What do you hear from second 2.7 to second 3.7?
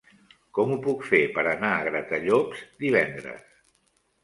divendres?